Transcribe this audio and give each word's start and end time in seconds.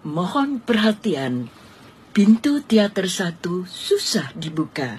Mohon 0.00 0.64
perhatian, 0.64 1.52
pintu 2.16 2.64
teater 2.64 3.04
satu 3.04 3.68
susah 3.68 4.32
dibuka. 4.32 4.96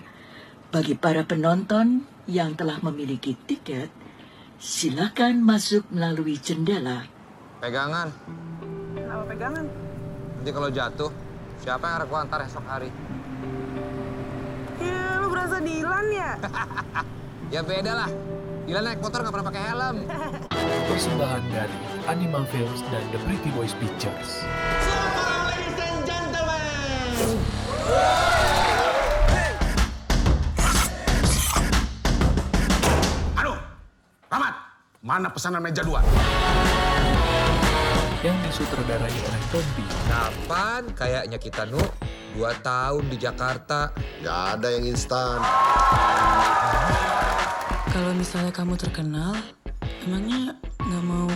Bagi 0.69 0.93
para 0.93 1.25
penonton 1.25 2.05
yang 2.29 2.53
telah 2.53 2.77
memiliki 2.85 3.33
tiket, 3.33 3.89
silakan 4.61 5.41
masuk 5.41 5.89
melalui 5.89 6.37
jendela. 6.37 7.09
Pegangan. 7.65 8.13
Kenapa 8.93 9.25
pegangan? 9.25 9.65
Nanti 10.37 10.51
kalau 10.53 10.69
jatuh, 10.69 11.09
siapa 11.65 11.81
yang 11.81 12.05
aku 12.05 12.13
antar 12.21 12.45
esok 12.45 12.65
hari? 12.69 12.93
Ya, 14.77 15.17
lu 15.17 15.33
berasa 15.33 15.57
Dilan 15.57 16.05
ya? 16.13 16.31
Ya 17.51 17.65
beda 17.65 18.05
lah. 18.05 18.09
Dilan 18.69 18.85
naik 18.85 19.01
motor 19.01 19.25
nggak 19.25 19.33
pernah 19.33 19.47
pakai 19.49 19.63
helm. 19.65 19.97
Persembahan 20.87 21.43
dari 21.51 21.90
Anima 22.09 22.41
Films 22.49 22.81
dan 22.89 23.03
The 23.13 23.19
Pretty 23.21 23.53
Boys 23.53 23.77
Pictures. 23.77 24.41
Aduh, 33.37 33.57
Rahmat, 34.33 34.53
mana 35.05 35.29
pesanan 35.29 35.61
meja 35.61 35.85
dua? 35.85 36.01
Yang 38.25 38.37
disutradarai 38.49 39.13
oleh 39.13 39.43
Tompi. 39.53 39.85
Kapan 40.09 40.83
kayaknya 40.97 41.37
kita 41.37 41.69
nu 41.69 41.81
dua 42.33 42.57
tahun 42.65 43.13
di 43.13 43.17
Jakarta. 43.21 43.93
Gak 44.25 44.57
ada 44.57 44.67
yang 44.73 44.89
instan. 44.89 45.37
Kalau 47.93 48.11
misalnya 48.17 48.49
kamu 48.49 48.73
terkenal, 48.73 49.37
emangnya 50.01 50.57
nggak 50.81 51.03
mau 51.05 51.29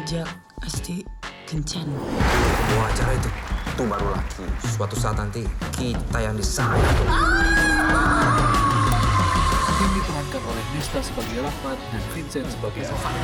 ngajak 0.00 0.32
Asti 0.64 1.04
kencan? 1.44 1.84
Mau 2.72 2.84
acara 2.88 3.12
itu, 3.12 3.28
itu 3.68 3.82
baru 3.84 4.16
laki. 4.16 4.48
Suatu 4.64 4.96
saat 4.96 5.20
nanti 5.20 5.44
kita 5.76 6.24
yang 6.24 6.32
disayang. 6.40 6.80
Yang 9.76 9.92
diperankan 10.00 10.40
oleh 10.40 10.64
Nesta 10.72 11.00
sebagai 11.04 11.44
Rahmat 11.44 11.76
dan 11.92 12.02
Vincent 12.16 12.48
sebagai 12.48 12.88
Evan. 12.88 13.14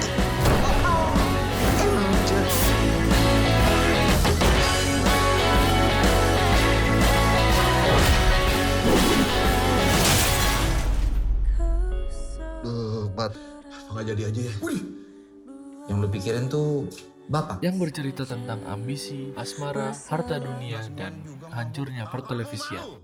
Pikirin 16.27 16.51
tuh 16.51 16.91
bapak. 17.31 17.63
Yang 17.63 17.87
bercerita 17.87 18.27
tentang 18.27 18.59
ambisi, 18.67 19.31
asmara, 19.39 19.95
harta 20.11 20.43
dunia, 20.43 20.83
dan 20.99 21.23
hancurnya 21.55 22.11
pertelevisian. 22.11 22.99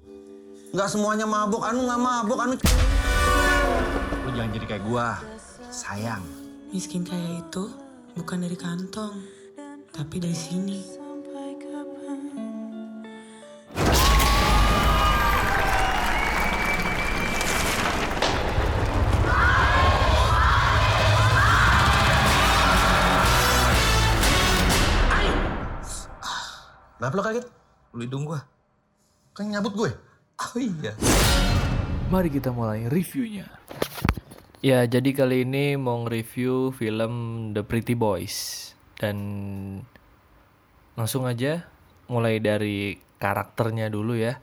Nggak 0.74 0.90
semuanya 0.90 1.22
mabuk, 1.30 1.62
anu 1.62 1.86
nggak 1.86 2.02
mabuk, 2.02 2.42
anu. 2.42 2.58
Lu 4.26 4.30
jangan 4.34 4.50
jadi 4.50 4.66
kayak 4.66 4.84
gua. 4.90 5.22
Sayang. 5.70 6.26
Miskin 6.74 7.06
kaya 7.06 7.46
itu 7.46 7.70
bukan 8.18 8.42
dari 8.42 8.58
kantong, 8.58 9.22
tapi 9.94 10.18
dari 10.18 10.34
sini. 10.34 11.01
Kenapa 27.02 27.18
lo 27.18 27.26
kaget? 27.26 27.46
Lu 27.98 28.06
hidung 28.06 28.22
gua. 28.22 28.46
Kan 29.34 29.50
nyabut 29.50 29.74
gue. 29.74 29.90
Oh 30.38 30.54
iya. 30.54 30.94
Mari 32.14 32.30
kita 32.30 32.54
mulai 32.54 32.86
reviewnya. 32.86 33.50
Ya, 34.62 34.86
jadi 34.86 35.10
kali 35.10 35.42
ini 35.42 35.74
mau 35.74 35.98
nge-review 36.06 36.70
film 36.70 37.14
The 37.58 37.66
Pretty 37.66 37.98
Boys. 37.98 38.70
Dan 38.94 39.18
langsung 40.94 41.26
aja 41.26 41.66
mulai 42.06 42.38
dari 42.38 42.94
karakternya 43.18 43.90
dulu 43.90 44.14
ya. 44.14 44.38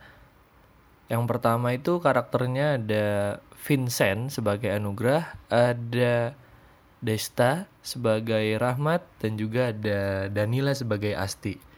Yang 1.07 1.31
pertama 1.31 1.71
itu 1.71 2.03
karakternya 2.03 2.75
ada 2.75 3.39
Vincent 3.55 4.35
sebagai 4.35 4.67
Anugrah, 4.67 5.31
ada 5.47 6.35
Desta 6.99 7.71
sebagai 7.79 8.59
Rahmat, 8.59 9.07
dan 9.23 9.39
juga 9.39 9.71
ada 9.71 10.27
Danila 10.27 10.75
sebagai 10.75 11.15
Asti. 11.15 11.69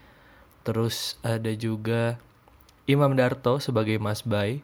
Terus 0.62 1.18
ada 1.26 1.50
juga 1.58 2.22
Imam 2.86 3.14
Darto 3.18 3.58
sebagai 3.58 3.98
Mas 3.98 4.22
Bay. 4.22 4.62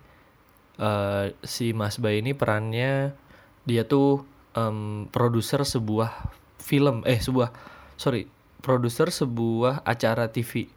Eh, 0.78 1.26
si 1.42 1.74
Mas 1.74 1.98
Bay 1.98 2.22
ini 2.22 2.38
perannya 2.38 3.18
dia 3.66 3.84
tuh 3.84 4.24
em, 4.54 5.10
produser 5.10 5.66
sebuah 5.66 6.32
film 6.62 7.02
eh 7.06 7.18
sebuah 7.22 7.50
sorry 7.98 8.30
produser 8.62 9.10
sebuah 9.10 9.86
acara 9.86 10.30
TV 10.30 10.70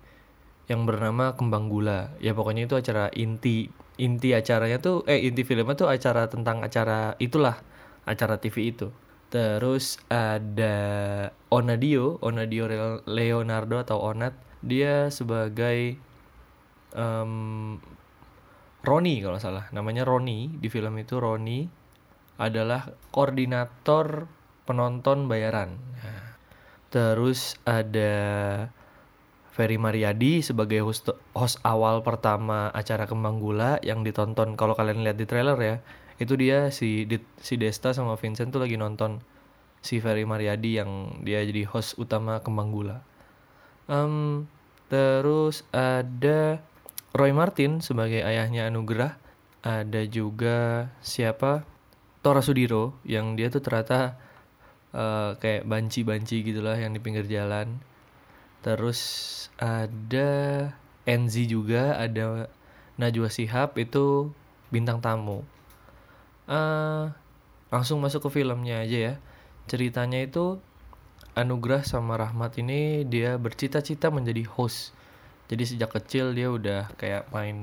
yang 0.71 0.87
bernama 0.87 1.35
Kembang 1.35 1.67
Gula. 1.69 2.15
Ya 2.23 2.33
pokoknya 2.33 2.71
itu 2.71 2.77
acara 2.79 3.11
inti 3.13 3.69
inti 4.01 4.33
acaranya 4.33 4.81
tuh 4.81 5.05
eh 5.05 5.21
inti 5.21 5.45
filmnya 5.45 5.77
tuh 5.77 5.91
acara 5.93 6.31
tentang 6.33 6.65
acara 6.65 7.19
itulah 7.21 7.59
acara 8.09 8.41
TV 8.41 8.73
itu. 8.73 8.89
Terus 9.31 10.01
ada 10.11 10.77
Onadio 11.53 12.19
Onadio 12.23 12.65
Leonardo 13.07 13.77
atau 13.79 13.99
Onat 14.01 14.50
dia 14.61 15.09
sebagai 15.09 15.97
em, 16.93 17.33
Roni 18.81 19.21
kalau 19.21 19.37
salah. 19.37 19.69
Namanya 19.77 20.09
Roni 20.09 20.57
di 20.57 20.69
film 20.73 20.97
itu 20.97 21.21
Roni 21.21 21.69
adalah 22.41 22.89
koordinator 23.13 24.25
penonton 24.65 25.29
bayaran. 25.29 25.77
Terus 26.91 27.61
ada 27.69 28.15
Ferry 29.53 29.77
Mariadi 29.77 30.41
sebagai 30.41 30.81
host, 30.81 31.13
host 31.37 31.61
awal 31.61 32.01
pertama 32.01 32.73
acara 32.73 33.05
Kembang 33.05 33.39
Gula 33.39 33.77
yang 33.85 34.01
ditonton. 34.01 34.57
Kalau 34.57 34.73
kalian 34.73 35.05
lihat 35.05 35.21
di 35.21 35.29
trailer 35.29 35.59
ya 35.61 35.77
itu 36.21 36.37
dia 36.37 36.69
si 36.69 37.09
si 37.41 37.55
Desta 37.57 37.97
sama 37.97 38.17
Vincent 38.21 38.53
tuh 38.53 38.61
lagi 38.61 38.77
nonton 38.77 39.25
si 39.81 40.05
Ferry 40.05 40.29
Mariadi 40.29 40.77
yang 40.77 41.21
dia 41.25 41.41
jadi 41.41 41.65
host 41.65 41.97
utama 41.97 42.45
Kembang 42.45 42.69
Gula 42.69 43.01
Em, 43.91 44.47
terus 44.87 45.67
ada 45.75 46.63
Roy 47.11 47.35
Martin 47.35 47.83
sebagai 47.83 48.23
ayahnya 48.23 48.71
Anugrah. 48.71 49.19
Ada 49.67 50.07
juga 50.07 50.89
siapa? 51.03 51.67
Tora 52.23 52.45
Sudiro 52.45 52.95
yang 53.03 53.35
dia 53.35 53.51
tuh 53.51 53.65
ternyata 53.65 54.15
eh, 54.95 55.35
kayak 55.43 55.67
banci-banci 55.67 56.47
gitulah 56.47 56.79
yang 56.79 56.95
di 56.95 57.03
pinggir 57.03 57.27
jalan. 57.27 57.83
Terus 58.63 59.01
ada 59.59 60.31
Enzi 61.09 61.51
juga, 61.51 61.99
ada 61.99 62.47
Najwa 63.01 63.27
Shihab 63.27 63.75
itu 63.81 64.31
bintang 64.71 65.03
tamu. 65.03 65.43
Eh, 66.47 67.05
langsung 67.75 67.99
masuk 67.99 68.31
ke 68.31 68.41
filmnya 68.41 68.87
aja 68.87 68.99
ya. 69.13 69.15
Ceritanya 69.67 70.23
itu 70.23 70.63
Anugrah 71.41 71.83
sama 71.93 72.15
Rahmat 72.21 72.53
ini 72.63 73.09
dia 73.09 73.41
bercita-cita 73.41 74.13
menjadi 74.13 74.45
host. 74.55 74.93
Jadi 75.51 75.65
sejak 75.67 75.91
kecil 75.97 76.37
dia 76.39 76.49
udah 76.53 76.93
kayak 77.01 77.27
main 77.35 77.57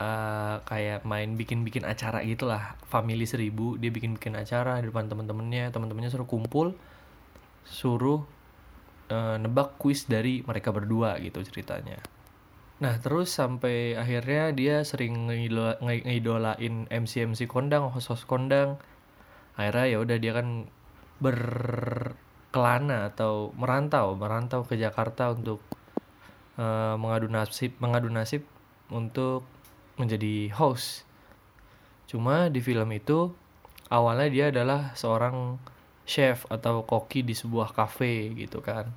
eh, 0.00 0.56
kayak 0.70 1.00
main 1.04 1.36
bikin-bikin 1.40 1.84
acara 1.84 2.18
gitulah. 2.24 2.78
Family 2.88 3.26
seribu 3.28 3.76
dia 3.76 3.90
bikin-bikin 3.92 4.34
acara 4.38 4.80
di 4.80 4.88
depan 4.88 5.06
temen-temennya, 5.10 5.74
temen-temennya 5.74 6.10
suruh 6.14 6.28
kumpul, 6.28 6.72
suruh 7.66 8.20
eh, 9.12 9.36
nebak 9.42 9.76
kuis 9.82 10.06
dari 10.08 10.40
mereka 10.46 10.70
berdua 10.72 11.18
gitu 11.20 11.42
ceritanya. 11.44 11.98
Nah 12.80 12.96
terus 13.04 13.28
sampai 13.36 13.92
akhirnya 14.02 14.56
dia 14.56 14.76
sering 14.88 15.28
ngeidola- 15.28 15.76
nge- 15.84 16.04
ngeidolain 16.08 16.74
MC-MC 16.88 17.44
kondang, 17.50 17.92
host-host 17.92 18.24
kondang. 18.24 18.80
Akhirnya 19.58 19.86
ya 19.92 19.98
udah 20.00 20.16
dia 20.16 20.32
kan 20.32 20.48
berkelana 21.20 23.12
atau 23.12 23.52
merantau, 23.54 24.16
merantau 24.16 24.64
ke 24.64 24.74
Jakarta 24.80 25.30
untuk 25.30 25.60
eh, 26.56 26.96
mengadu 26.96 27.28
nasib, 27.28 27.76
mengadu 27.78 28.08
nasib 28.08 28.42
untuk 28.90 29.44
menjadi 30.00 30.50
host. 30.56 31.04
Cuma 32.08 32.48
di 32.48 32.58
film 32.58 32.90
itu 32.90 33.30
awalnya 33.92 34.28
dia 34.32 34.44
adalah 34.50 34.96
seorang 34.96 35.60
chef 36.08 36.48
atau 36.50 36.82
koki 36.82 37.22
di 37.22 37.36
sebuah 37.36 37.76
cafe 37.76 38.32
gitu 38.34 38.64
kan. 38.64 38.90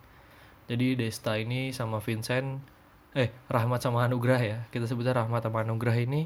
Jadi 0.66 0.96
Desta 0.96 1.36
ini 1.36 1.75
sama 1.75 2.00
Vincent 2.00 2.64
eh 3.14 3.30
Rahmat 3.52 3.84
sama 3.84 4.08
Anugrah 4.08 4.42
ya. 4.42 4.66
Kita 4.74 4.90
sebutnya 4.90 5.14
Rahmat 5.14 5.46
sama 5.46 5.62
Anugrah 5.62 5.94
ini 5.94 6.25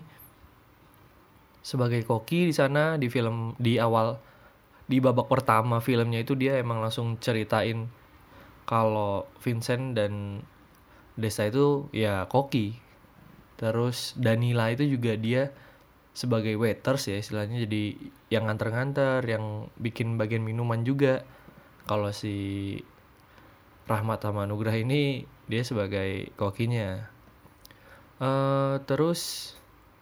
sebagai 1.60 2.00
koki 2.08 2.48
di 2.48 2.56
sana 2.56 2.96
di 2.96 3.12
film 3.12 3.52
di 3.60 3.76
awal 3.76 4.16
di 4.88 5.04
babak 5.04 5.28
pertama 5.28 5.84
filmnya 5.84 6.24
itu 6.24 6.34
dia 6.40 6.56
emang 6.60 6.80
langsung 6.80 7.20
ceritain 7.20 7.92
kalau 8.64 9.28
Vincent 9.44 9.96
dan 9.96 10.44
Desta 11.18 11.50
itu 11.50 11.92
ya 11.92 12.28
koki. 12.30 12.78
Terus 13.58 14.14
Danila 14.16 14.70
itu 14.70 14.86
juga 14.86 15.18
dia 15.18 15.50
sebagai 16.14 16.58
waiters 16.58 17.10
ya 17.10 17.18
istilahnya 17.22 17.66
jadi 17.66 17.94
yang 18.34 18.50
nganter-nganter 18.50 19.22
yang 19.26 19.68
bikin 19.82 20.16
bagian 20.16 20.46
minuman 20.46 20.86
juga. 20.86 21.26
Kalau 21.90 22.12
si 22.12 22.78
Rahmat 23.88 24.20
sama 24.24 24.44
Nugrah 24.46 24.76
ini 24.76 25.24
dia 25.48 25.64
sebagai 25.64 26.32
kokinya. 26.36 27.08
Eh, 28.20 28.76
terus 28.86 29.54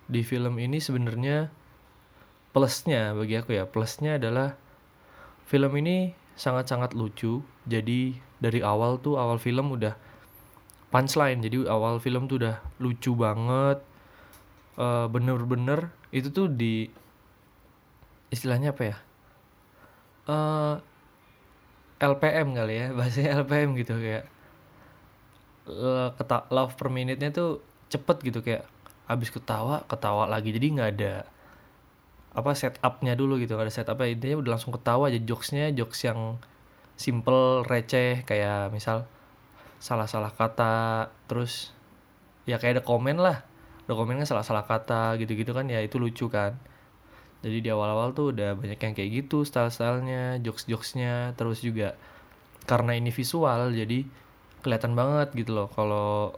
di 0.06 0.22
film 0.22 0.58
ini 0.62 0.78
sebenarnya 0.82 1.50
plusnya 2.52 3.12
bagi 3.12 3.36
aku 3.36 3.58
ya 3.58 3.66
plusnya 3.68 4.16
adalah 4.22 4.56
film 5.46 5.72
ini 5.80 6.12
sangat-sangat 6.36 6.92
lucu. 6.98 7.42
Jadi 7.66 8.18
dari 8.42 8.60
awal 8.62 9.00
tuh 9.00 9.16
awal 9.16 9.38
film 9.40 9.72
udah 9.74 9.96
punchline. 10.92 11.40
Jadi 11.46 11.66
awal 11.70 12.02
film 12.04 12.28
tuh 12.30 12.38
udah 12.42 12.56
lucu 12.82 13.12
banget. 13.16 13.80
Eh, 14.76 15.08
bener-bener 15.08 15.90
itu 16.12 16.28
tuh 16.34 16.48
di 16.52 16.90
istilahnya 18.34 18.76
apa 18.76 18.84
ya? 18.92 18.98
Eh 20.26 20.76
LPM 21.96 22.52
kali 22.52 22.74
ya 22.76 22.88
bahasanya 22.98 23.30
LPM 23.46 23.70
gitu 23.80 23.96
kayak 23.96 24.26
eh, 25.70 26.08
keta- 26.18 26.48
love 26.52 26.74
per 26.76 26.90
minute-nya 26.92 27.30
tuh 27.32 27.64
cepet 27.88 28.18
gitu 28.28 28.40
kayak 28.44 28.66
habis 29.08 29.30
ketawa 29.32 29.86
ketawa 29.88 30.26
lagi. 30.28 30.50
Jadi 30.52 30.68
nggak 30.76 30.90
ada 31.00 31.14
apa 32.36 32.52
setupnya 32.52 33.16
dulu 33.16 33.40
gitu. 33.40 33.56
Ada 33.56 33.72
setupnya 33.72 34.12
intinya 34.12 34.36
udah 34.44 34.52
langsung 34.60 34.76
ketawa 34.76 35.08
aja. 35.08 35.20
Jokesnya 35.24 35.72
jokes 35.72 36.04
yang 36.04 36.38
simple 37.00 37.64
receh 37.64 38.28
kayak 38.28 38.72
misal 38.76 39.08
salah-salah 39.80 40.32
kata 40.32 41.12
terus 41.28 41.72
ya 42.44 42.60
kayak 42.60 42.80
ada 42.80 42.84
komen 42.84 43.18
lah. 43.18 43.48
Ada 43.88 43.94
komen 43.96 44.20
kan 44.20 44.28
salah-salah 44.28 44.68
kata 44.68 45.16
gitu-gitu 45.24 45.56
kan 45.56 45.72
ya 45.72 45.80
itu 45.80 45.96
lucu 45.96 46.28
kan. 46.28 46.60
Jadi 47.40 47.64
di 47.64 47.70
awal-awal 47.72 48.12
tuh 48.12 48.36
udah 48.36 48.58
banyak 48.58 48.80
yang 48.82 48.94
kayak 48.98 49.10
gitu 49.24 49.48
style-stylenya 49.48 50.44
jokes-jokesnya. 50.44 51.40
Terus 51.40 51.64
juga 51.64 51.96
karena 52.68 53.00
ini 53.00 53.16
visual 53.16 53.72
jadi 53.72 54.04
kelihatan 54.60 54.92
banget 54.98 55.32
gitu 55.40 55.56
loh. 55.56 55.68
Kalau 55.72 56.36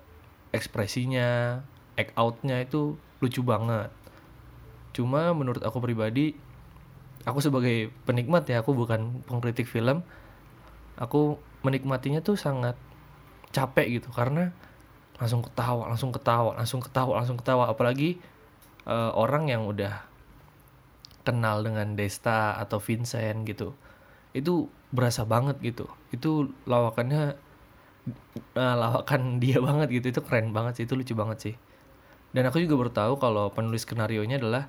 ekspresinya 0.54 1.62
act 1.98 2.14
outnya 2.14 2.62
itu 2.62 2.94
lucu 3.18 3.42
banget 3.42 3.90
cuma 4.96 5.32
menurut 5.36 5.62
aku 5.62 5.80
pribadi 5.84 6.38
aku 7.28 7.44
sebagai 7.44 7.92
penikmat 8.08 8.48
ya 8.48 8.64
aku 8.64 8.72
bukan 8.72 9.24
pengkritik 9.28 9.68
film 9.68 10.04
aku 10.98 11.38
menikmatinya 11.62 12.20
tuh 12.24 12.36
sangat 12.36 12.76
capek 13.54 14.02
gitu. 14.02 14.10
Karena 14.12 14.52
langsung 15.18 15.42
ketawa 15.42 15.90
langsung 15.90 16.14
ketawa 16.14 16.54
langsung 16.58 16.82
ketawa 16.84 17.14
langsung 17.24 17.38
ketawa. 17.40 17.70
Apalagi 17.72 18.20
eh, 18.86 19.12
orang 19.14 19.50
yang 19.50 19.66
udah 19.70 20.04
kenal 21.24 21.60
dengan 21.66 21.98
Desta 21.98 22.56
atau 22.56 22.80
Vincent 22.80 23.44
gitu 23.48 23.74
itu 24.36 24.70
berasa 24.94 25.24
banget 25.24 25.58
gitu. 25.64 25.86
Itu 26.14 26.54
lawakannya 26.70 27.24
eh, 28.56 28.76
lawakan 28.78 29.40
dia 29.44 29.62
banget 29.68 29.88
gitu. 30.02 30.06
Itu 30.18 30.22
keren 30.26 30.52
banget 30.52 30.82
sih 30.82 30.84
itu 30.90 30.94
lucu 30.98 31.14
banget 31.14 31.40
sih 31.40 31.56
dan 32.36 32.44
aku 32.48 32.60
juga 32.60 32.76
baru 32.76 32.92
tahu 32.92 33.14
kalau 33.22 33.50
penulis 33.56 33.88
skenario 33.88 34.24
nya 34.28 34.40
adalah 34.40 34.68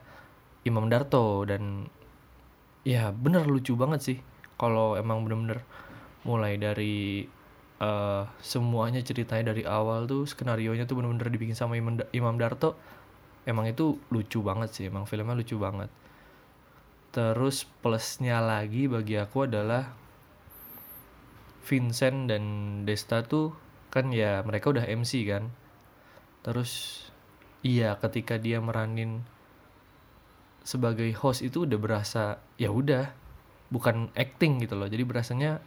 Imam 0.63 0.87
Darto. 0.87 1.43
Dan 1.43 1.91
ya 2.87 3.11
bener 3.11 3.45
lucu 3.47 3.75
banget 3.75 4.01
sih. 4.03 4.19
Kalau 4.59 4.95
emang 4.99 5.27
bener-bener 5.27 5.63
mulai 6.23 6.59
dari 6.59 7.27
eh, 7.79 8.23
semuanya 8.43 9.03
ceritanya 9.03 9.55
dari 9.55 9.63
awal 9.67 10.07
tuh 10.07 10.27
skenario 10.27 10.75
nya 10.75 10.87
tuh 10.87 10.99
bener-bener 10.99 11.31
dibikin 11.31 11.55
sama 11.59 11.79
Imam 12.15 12.37
Darto 12.39 12.79
emang 13.49 13.65
itu 13.65 13.97
lucu 14.13 14.45
banget 14.45 14.71
sih. 14.71 14.85
Emang 14.93 15.09
filmnya 15.09 15.35
lucu 15.35 15.57
banget. 15.57 15.89
Terus 17.09 17.65
plusnya 17.81 18.45
lagi 18.45 18.85
bagi 18.85 19.17
aku 19.17 19.49
adalah 19.49 19.97
Vincent 21.65 22.29
dan 22.29 22.45
Desta 22.85 23.25
tuh 23.25 23.53
kan 23.89 24.13
ya 24.13 24.45
mereka 24.45 24.69
udah 24.69 24.85
MC 24.85 25.25
kan. 25.25 25.49
Terus 26.45 27.05
iya 27.63 27.99
ketika 27.99 28.39
dia 28.39 28.63
meranin 28.63 29.23
sebagai 30.63 31.09
host 31.17 31.41
itu 31.41 31.65
udah 31.65 31.79
berasa 31.81 32.37
ya 32.61 32.69
udah 32.69 33.09
bukan 33.73 34.13
acting 34.13 34.61
gitu 34.61 34.77
loh. 34.77 34.89
Jadi 34.89 35.05
berasanya 35.05 35.61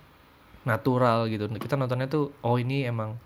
natural 0.63 1.25
gitu. 1.29 1.49
Kita 1.57 1.73
nontonnya 1.77 2.05
tuh 2.05 2.29
oh 2.45 2.57
ini 2.61 2.85
emang 2.85 3.17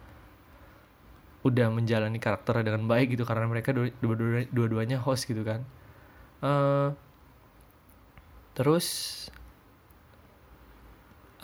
udah 1.45 1.69
menjalani 1.69 2.17
karakternya 2.17 2.73
dengan 2.73 2.89
baik 2.89 3.13
gitu 3.13 3.23
karena 3.27 3.45
mereka 3.45 3.69
dua- 3.69 3.93
dua- 4.01 4.49
dua-duanya 4.49 4.97
host 5.03 5.29
gitu 5.29 5.45
kan. 5.45 5.61
Eh, 6.41 6.89
terus 8.55 8.87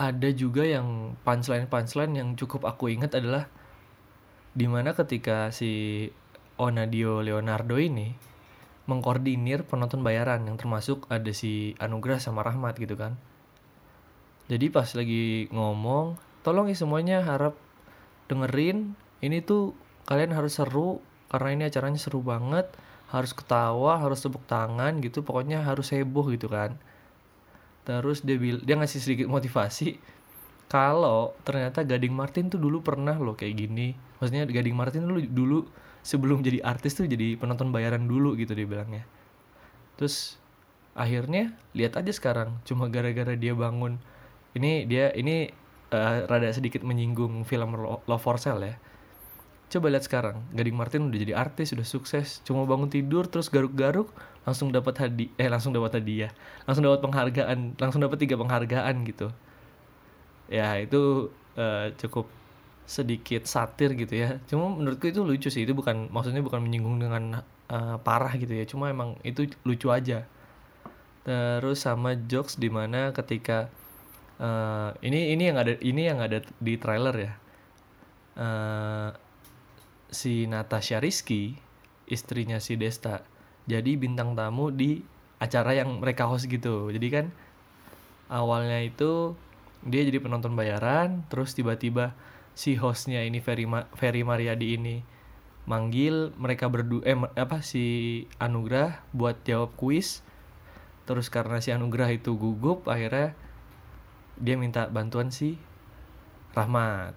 ada 0.00 0.28
juga 0.34 0.66
yang 0.66 1.14
punchline 1.22 1.70
punchline 1.70 2.12
yang 2.18 2.28
cukup 2.34 2.66
aku 2.66 2.90
ingat 2.90 3.14
adalah 3.14 3.46
di 4.52 4.66
mana 4.66 4.90
ketika 4.96 5.54
si 5.54 6.08
Onadio 6.62 7.26
Leonardo 7.26 7.74
ini 7.82 8.14
mengkoordinir 8.86 9.66
penonton 9.66 10.06
bayaran 10.06 10.46
yang 10.46 10.54
termasuk 10.54 11.06
ada 11.10 11.30
si 11.34 11.74
Anugrah 11.82 12.22
sama 12.22 12.46
Rahmat 12.46 12.78
gitu 12.78 12.94
kan. 12.94 13.18
Jadi 14.46 14.70
pas 14.70 14.86
lagi 14.94 15.46
ngomong 15.50 16.18
tolong 16.46 16.70
ya 16.70 16.76
semuanya 16.78 17.22
harap 17.22 17.58
dengerin. 18.30 18.94
Ini 19.22 19.42
tuh 19.42 19.74
kalian 20.06 20.34
harus 20.34 20.58
seru 20.58 20.98
karena 21.30 21.48
ini 21.54 21.62
acaranya 21.66 21.98
seru 21.98 22.22
banget. 22.22 22.70
Harus 23.10 23.36
ketawa 23.36 24.00
harus 24.00 24.24
tepuk 24.24 24.42
tangan 24.48 24.98
gitu 25.04 25.20
pokoknya 25.20 25.62
harus 25.62 25.90
heboh 25.94 26.30
gitu 26.30 26.50
kan. 26.50 26.78
Terus 27.82 28.22
dia 28.22 28.38
bil 28.38 28.62
dia 28.62 28.78
ngasih 28.78 28.98
sedikit 29.02 29.26
motivasi 29.30 29.98
kalau 30.66 31.36
ternyata 31.44 31.84
Gading 31.84 32.16
Martin 32.16 32.48
tuh 32.48 32.56
dulu 32.56 32.80
pernah 32.80 33.14
loh 33.14 33.36
kayak 33.36 33.54
gini. 33.56 33.92
Maksudnya 34.18 34.48
Gading 34.48 34.74
Martin 34.74 35.04
dulu 35.04 35.20
dulu 35.22 35.58
sebelum 36.02 36.42
jadi 36.42 36.60
artis 36.66 36.98
tuh 36.98 37.06
jadi 37.06 37.38
penonton 37.38 37.70
bayaran 37.70 38.04
dulu 38.10 38.34
gitu 38.34 38.52
dia 38.58 38.66
bilangnya. 38.66 39.06
Terus 39.96 40.36
akhirnya 40.92 41.54
lihat 41.72 41.96
aja 41.96 42.12
sekarang 42.12 42.58
cuma 42.66 42.90
gara-gara 42.90 43.38
dia 43.38 43.54
bangun. 43.54 44.02
Ini 44.52 44.84
dia 44.84 45.14
ini 45.14 45.48
eh, 45.94 46.18
rada 46.26 46.50
sedikit 46.52 46.82
menyinggung 46.84 47.46
film 47.46 47.78
Lo- 47.78 48.04
Love 48.04 48.22
for 48.22 48.36
Sale 48.36 48.66
ya. 48.66 48.76
Coba 49.72 49.88
lihat 49.88 50.04
sekarang 50.04 50.44
Gading 50.52 50.76
Martin 50.76 51.08
udah 51.08 51.16
jadi 51.16 51.32
artis 51.32 51.72
udah 51.72 51.86
sukses. 51.86 52.44
Cuma 52.44 52.68
bangun 52.68 52.92
tidur 52.92 53.24
terus 53.30 53.48
garuk-garuk 53.48 54.12
langsung 54.42 54.74
dapat 54.74 54.98
hadiah 55.00 55.32
eh 55.38 55.48
langsung 55.48 55.72
dapat 55.72 56.02
hadiah. 56.02 56.34
Langsung 56.68 56.84
dapat 56.84 57.00
penghargaan 57.00 57.78
langsung 57.78 58.02
dapat 58.02 58.18
tiga 58.20 58.36
penghargaan 58.36 59.06
gitu. 59.08 59.32
Ya 60.52 60.76
itu 60.76 61.32
eh, 61.56 61.94
cukup 61.96 62.28
sedikit 62.86 63.46
satir 63.46 63.94
gitu 63.94 64.14
ya. 64.14 64.38
Cuma 64.50 64.72
menurutku 64.72 65.08
itu 65.08 65.22
lucu 65.22 65.48
sih 65.48 65.64
itu 65.64 65.72
bukan 65.72 66.10
maksudnya 66.10 66.42
bukan 66.44 66.60
menyinggung 66.62 66.98
dengan 66.98 67.42
eh, 67.70 67.96
parah 68.02 68.34
gitu 68.36 68.52
ya. 68.52 68.64
Cuma 68.68 68.90
emang 68.90 69.16
itu 69.26 69.48
lucu 69.66 69.88
aja. 69.88 70.26
Terus 71.22 71.78
sama 71.78 72.18
jokes 72.18 72.58
di 72.58 72.68
mana 72.68 73.14
ketika 73.14 73.70
eh, 74.42 74.90
ini 75.06 75.34
ini 75.34 75.42
yang 75.50 75.58
ada 75.58 75.72
ini 75.78 76.02
yang 76.06 76.18
ada 76.18 76.42
di 76.58 76.74
trailer 76.76 77.16
ya. 77.16 77.32
Eh, 78.32 79.10
si 80.12 80.44
Natasha 80.44 81.00
Rizky 81.00 81.56
istrinya 82.04 82.60
si 82.60 82.76
Desta 82.76 83.24
jadi 83.64 83.94
bintang 83.94 84.34
tamu 84.34 84.74
di 84.74 85.00
acara 85.38 85.74
yang 85.74 86.02
mereka 86.02 86.26
host 86.26 86.50
gitu. 86.50 86.90
Jadi 86.90 87.08
kan 87.10 87.26
awalnya 88.30 88.82
itu 88.82 89.34
dia 89.82 90.06
jadi 90.06 90.22
penonton 90.22 90.54
bayaran 90.54 91.26
terus 91.26 91.58
tiba-tiba 91.58 92.14
si 92.52 92.76
hostnya 92.76 93.24
ini 93.24 93.40
Ferry, 93.40 93.64
Ma- 93.64 93.88
Ferry 93.96 94.22
Mariadi 94.22 94.76
ini 94.76 94.96
manggil 95.62 96.34
mereka 96.34 96.66
berdua 96.66 97.06
eh 97.06 97.14
apa 97.38 97.62
si 97.62 98.24
Anugrah 98.42 99.02
buat 99.14 99.38
jawab 99.46 99.74
kuis. 99.78 100.20
Terus 101.06 101.30
karena 101.30 101.58
si 101.58 101.74
Anugrah 101.74 102.10
itu 102.10 102.34
gugup 102.34 102.86
akhirnya 102.86 103.34
dia 104.38 104.54
minta 104.58 104.90
bantuan 104.90 105.30
si 105.30 105.58
Rahmat. 106.52 107.14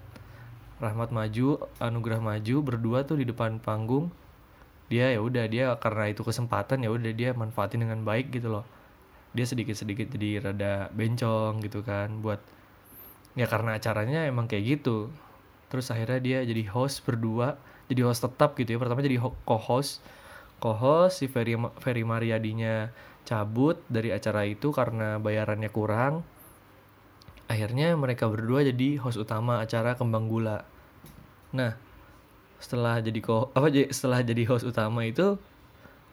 Rahmat 0.79 1.09
maju 1.11 1.47
Anugrah 1.81 2.21
maju 2.21 2.55
berdua 2.61 3.03
tuh 3.07 3.19
di 3.19 3.25
depan 3.27 3.57
panggung. 3.59 4.13
Dia 4.85 5.09
ya 5.09 5.19
udah 5.19 5.49
dia 5.49 5.73
karena 5.81 6.13
itu 6.13 6.21
kesempatan 6.21 6.85
ya 6.85 6.93
udah 6.93 7.13
dia 7.13 7.33
manfaatin 7.33 7.81
dengan 7.81 8.05
baik 8.05 8.29
gitu 8.29 8.53
loh. 8.53 8.65
Dia 9.33 9.43
sedikit 9.49 9.75
sedikit 9.75 10.07
jadi 10.13 10.39
rada 10.39 10.87
bencong 10.93 11.59
gitu 11.65 11.81
kan 11.81 12.21
buat 12.21 12.39
ya 13.35 13.49
karena 13.51 13.75
acaranya 13.75 14.23
emang 14.29 14.47
kayak 14.47 14.79
gitu 14.79 15.11
terus 15.75 15.91
akhirnya 15.91 16.23
dia 16.23 16.39
jadi 16.47 16.63
host 16.71 17.03
berdua 17.03 17.59
jadi 17.85 18.01
host 18.05 18.25
tetap 18.25 18.57
gitu 18.57 18.77
ya. 18.77 18.79
Pertama 18.81 19.05
jadi 19.05 19.21
ho- 19.21 19.37
co-host. 19.45 20.01
Co-host 20.57 21.21
si 21.21 21.25
Ferry, 21.27 21.53
Ferry 21.83 22.01
Mariadinya 22.07 22.89
cabut 23.25 23.81
dari 23.89 24.13
acara 24.13 24.45
itu 24.45 24.71
karena 24.73 25.21
bayarannya 25.21 25.69
kurang. 25.69 26.25
Akhirnya 27.45 27.93
mereka 27.93 28.25
berdua 28.25 28.65
jadi 28.65 28.97
host 28.97 29.21
utama 29.21 29.61
acara 29.61 29.93
Kembang 29.93 30.25
Gula. 30.25 30.65
Nah 31.53 31.77
setelah 32.57 33.03
jadi 33.03 33.19
ko 33.21 33.53
apa 33.53 33.69
setelah 33.91 34.25
jadi 34.25 34.47
host 34.49 34.65
utama 34.65 35.05
itu 35.05 35.37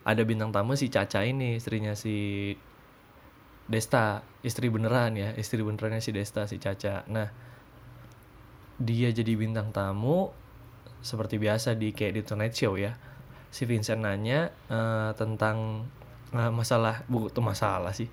ada 0.02 0.22
bintang 0.26 0.50
tamu 0.50 0.74
si 0.74 0.90
Caca 0.92 1.24
ini 1.24 1.56
istrinya 1.56 1.96
si 1.96 2.52
Desta. 3.64 4.20
Istri 4.42 4.68
beneran 4.68 5.16
ya 5.16 5.32
istri 5.38 5.64
benerannya 5.64 6.04
si 6.04 6.12
Desta 6.12 6.44
si 6.44 6.60
Caca. 6.60 7.08
Nah 7.08 7.51
dia 8.82 9.14
jadi 9.14 9.38
bintang 9.38 9.70
tamu 9.70 10.34
seperti 11.02 11.38
biasa 11.38 11.74
di 11.74 11.94
kayak 11.94 12.12
di 12.18 12.22
Tonight 12.22 12.54
Show 12.54 12.74
ya. 12.78 12.94
Si 13.52 13.68
Vincent 13.68 14.02
nanya 14.02 14.50
eh, 14.70 15.10
tentang 15.14 15.86
eh, 16.34 16.52
masalah 16.52 17.06
bu 17.06 17.30
itu 17.30 17.40
masalah 17.40 17.94
sih. 17.94 18.10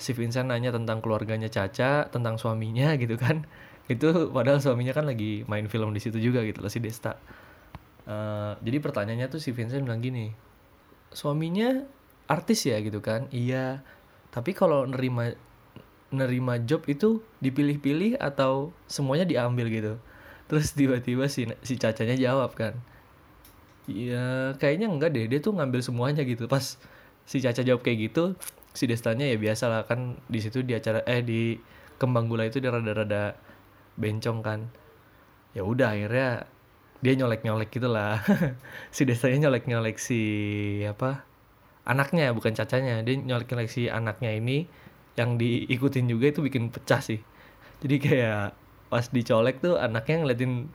Si 0.00 0.16
Vincent 0.16 0.48
nanya 0.48 0.72
tentang 0.72 1.04
keluarganya 1.04 1.52
Caca 1.52 2.08
tentang 2.08 2.40
suaminya 2.40 2.94
gitu 3.02 3.20
kan. 3.20 3.44
Itu 3.90 4.32
padahal 4.32 4.62
suaminya 4.62 4.94
kan 4.96 5.04
lagi 5.04 5.44
main 5.50 5.66
film 5.68 5.92
di 5.92 6.00
situ 6.00 6.16
juga 6.22 6.40
gitu 6.46 6.64
loh 6.64 6.72
si 6.72 6.80
Desta. 6.80 7.20
Eh, 8.08 8.52
jadi 8.64 8.78
pertanyaannya 8.80 9.28
tuh 9.28 9.40
si 9.42 9.52
Vincent 9.52 9.84
bilang 9.84 10.00
gini 10.00 10.32
suaminya 11.10 11.84
artis 12.30 12.66
ya? 12.66 12.78
gitu 12.80 13.02
kan. 13.02 13.26
Iya 13.34 13.82
tapi 14.30 14.54
kalau 14.54 14.86
nerima 14.86 15.34
nerima 16.10 16.58
job 16.58 16.82
itu 16.90 17.22
dipilih-pilih 17.38 18.18
atau 18.18 18.74
semuanya 18.90 19.26
diambil 19.26 19.66
gitu 19.70 19.94
terus 20.50 20.74
tiba-tiba 20.74 21.30
si 21.30 21.46
si 21.62 21.78
cacanya 21.78 22.18
jawab 22.18 22.54
kan 22.58 22.74
Iya, 23.90 24.54
kayaknya 24.60 24.86
enggak 24.86 25.10
deh. 25.14 25.26
Dia 25.26 25.40
tuh 25.42 25.52
ngambil 25.56 25.80
semuanya 25.82 26.22
gitu. 26.22 26.46
Pas 26.46 26.78
si 27.26 27.36
Caca 27.42 27.62
jawab 27.66 27.82
kayak 27.82 28.10
gitu, 28.10 28.38
si 28.76 28.84
Destanya 28.86 29.26
ya 29.26 29.36
biasa 29.38 29.64
lah 29.70 29.82
kan 29.90 30.18
di 30.30 30.38
situ 30.42 30.62
di 30.62 30.74
acara 30.78 31.02
eh 31.06 31.22
di 31.26 31.58
Kembang 32.00 32.30
Gula 32.30 32.48
itu 32.48 32.62
dia 32.62 32.70
rada-rada 32.72 33.36
bencong 33.98 34.38
kan. 34.46 34.60
Ya 35.56 35.66
udah 35.66 35.92
akhirnya 35.96 36.46
dia 37.02 37.12
nyolek-nyolek 37.18 37.70
gitu 37.74 37.88
lah. 37.90 38.22
si 38.96 39.02
Destanya 39.08 39.48
nyolek-nyolek 39.48 39.96
si 39.98 40.20
apa? 40.86 41.26
Anaknya 41.88 42.30
bukan 42.36 42.54
cacanya. 42.54 43.02
Dia 43.02 43.18
nyolek-nyolek 43.18 43.68
si 43.72 43.90
anaknya 43.90 44.36
ini 44.36 44.70
yang 45.18 45.40
diikutin 45.40 46.06
juga 46.06 46.30
itu 46.30 46.40
bikin 46.44 46.70
pecah 46.70 47.02
sih. 47.02 47.20
Jadi 47.80 47.96
kayak 47.98 48.54
pas 48.90 49.06
dicolek 49.08 49.62
tuh 49.62 49.78
anaknya 49.78 50.26
ngeliatin 50.26 50.66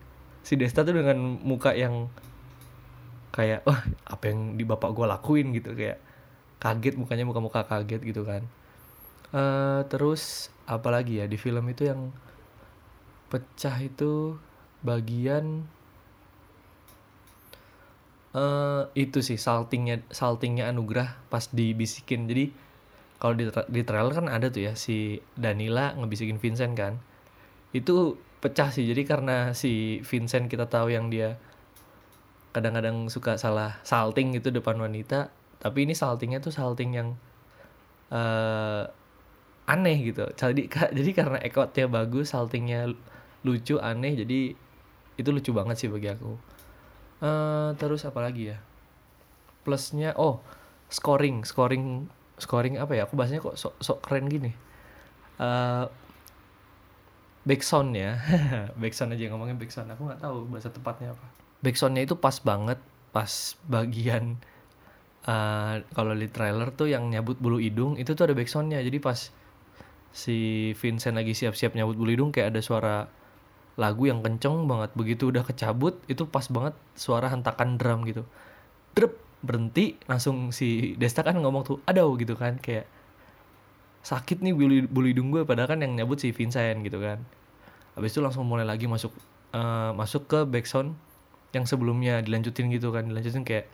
si 0.45 0.55
Desta 0.55 0.87
tuh 0.87 0.95
dengan 0.95 1.19
muka 1.43 1.75
yang 1.75 2.07
kayak 3.35 3.67
wah 3.67 3.83
apa 4.07 4.23
yang 4.31 4.55
di 4.55 4.63
bapak 4.63 4.95
gue 4.95 5.05
lakuin? 5.05 5.51
gitu 5.51 5.75
kayak 5.75 5.99
kaget 6.59 6.95
mukanya 6.95 7.27
muka-muka 7.27 7.67
kaget 7.67 8.01
gitu 8.01 8.23
kan. 8.23 8.47
Eh 9.35 9.81
terus 9.91 10.49
apa 10.65 10.89
lagi 10.89 11.19
ya 11.21 11.25
di 11.27 11.37
film 11.37 11.67
itu 11.69 11.91
yang 11.91 12.09
pecah 13.29 13.75
itu 13.83 14.39
bagian 14.85 15.67
eh 18.35 18.83
itu 18.95 19.19
sih 19.23 19.39
saltingnya 19.39 20.03
saltingnya 20.11 20.71
anugerah 20.71 21.19
pas 21.27 21.51
dibisikin. 21.51 22.27
Jadi 22.31 22.64
kalau 23.21 23.33
di, 23.37 23.47
tra- 23.47 23.69
di 23.69 23.81
trailer 23.87 24.13
kan 24.13 24.27
ada 24.27 24.51
tuh 24.51 24.71
ya 24.71 24.73
si 24.75 25.23
Danila 25.39 25.95
ngebisikin 25.95 26.37
Vincent 26.41 26.73
kan. 26.75 26.99
Itu 27.71 28.19
pecah 28.43 28.69
sih 28.69 28.85
jadi 28.85 29.03
karena 29.07 29.57
si 29.57 30.03
Vincent 30.05 30.51
kita 30.51 30.69
tahu 30.69 30.93
yang 30.93 31.09
dia 31.09 31.39
kadang-kadang 32.55 33.11
suka 33.11 33.35
salah 33.35 33.83
salting 33.83 34.31
gitu 34.31 34.47
depan 34.47 34.79
wanita 34.79 35.27
tapi 35.59 35.83
ini 35.83 35.91
saltingnya 35.91 36.39
tuh 36.39 36.55
salting 36.55 36.91
yang 36.95 37.09
eh 38.13 38.83
aneh 39.65 39.97
gitu. 40.05 40.29
Jadi 40.37 40.69
jadi 40.69 41.11
karena 41.11 41.37
ekotnya 41.41 41.89
bagus 41.89 42.31
saltingnya 42.37 42.85
lu- 42.93 43.01
lucu 43.45 43.81
aneh 43.81 44.13
jadi 44.13 44.53
itu 45.17 45.29
lucu 45.33 45.51
banget 45.57 45.75
sih 45.81 45.89
bagi 45.89 46.13
aku. 46.13 46.31
Eh 47.25 47.69
terus 47.81 48.05
apa 48.05 48.19
lagi 48.21 48.53
ya? 48.53 48.57
Plusnya 49.65 50.13
oh 50.15 50.45
scoring 50.93 51.41
scoring 51.49 52.05
scoring 52.41 52.79
apa 52.79 52.93
ya? 52.97 53.07
Aku 53.07 53.15
bahasnya 53.15 53.39
kok 53.39 53.55
sok 53.55 53.79
sok 53.79 53.99
keren 54.03 54.27
gini. 54.27 54.51
Eh 55.39 55.85
backsound 57.45 57.93
ya. 57.93 58.17
Backsound 58.81 59.13
aja 59.13 59.29
ngomongin 59.29 59.57
backsound 59.61 59.89
aku 59.93 60.09
nggak 60.09 60.21
tahu 60.21 60.49
bahasa 60.49 60.69
tepatnya 60.73 61.13
apa. 61.13 61.25
Backsoundnya 61.61 62.03
itu 62.03 62.17
pas 62.17 62.35
banget 62.41 62.79
pas 63.15 63.31
bagian 63.69 64.35
eh 65.25 65.75
kalau 65.95 66.13
di 66.13 66.27
trailer 66.29 66.69
tuh 66.75 66.91
yang 66.91 67.09
nyabut 67.09 67.39
bulu 67.41 67.57
hidung 67.57 67.97
itu 67.97 68.13
tuh 68.13 68.29
ada 68.29 68.35
backsoundnya 68.37 68.83
jadi 68.85 69.01
pas 69.01 69.33
si 70.13 70.71
Vincent 70.77 71.17
lagi 71.17 71.33
siap-siap 71.33 71.73
nyabut 71.73 71.97
bulu 71.97 72.11
hidung 72.13 72.29
kayak 72.29 72.53
ada 72.53 72.61
suara 72.61 72.95
lagu 73.75 74.07
yang 74.07 74.23
kenceng 74.23 74.65
banget. 74.65 74.91
Begitu 74.95 75.29
udah 75.31 75.43
kecabut 75.43 75.99
itu 76.07 76.25
pas 76.27 76.47
banget 76.47 76.73
suara 76.95 77.29
hentakan 77.29 77.77
drum 77.77 78.03
gitu 78.07 78.23
berhenti 79.45 79.95
langsung 80.09 80.49
si 80.49 80.97
Desta 80.97 81.21
kan 81.21 81.37
ngomong 81.37 81.63
tuh 81.63 81.77
aduh 81.85 82.17
gitu 82.17 82.33
kan 82.35 82.57
kayak 82.57 82.89
sakit 84.05 84.45
nih 84.45 84.53
bulu, 84.53 84.85
bulu 84.85 85.07
hidung 85.09 85.33
gue 85.33 85.41
padahal 85.49 85.73
kan 85.73 85.79
yang 85.81 85.97
nyabut 85.97 86.21
si 86.21 86.29
Vincent 86.29 86.85
gitu 86.85 87.01
kan. 87.01 87.25
Habis 87.97 88.13
itu 88.13 88.21
langsung 88.21 88.45
mulai 88.45 88.61
lagi 88.61 88.85
masuk 88.85 89.09
eh, 89.57 89.91
masuk 89.97 90.29
ke 90.29 90.39
backsound 90.45 90.93
yang 91.57 91.65
sebelumnya 91.65 92.21
dilanjutin 92.21 92.69
gitu 92.69 92.93
kan 92.93 93.09
dilanjutin 93.09 93.41
kayak 93.41 93.65